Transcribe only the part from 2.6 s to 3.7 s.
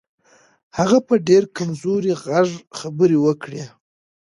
خبرې وکړې.